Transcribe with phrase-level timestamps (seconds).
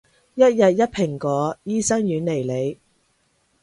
[0.33, 2.79] 一日一蘋果，醫生遠離你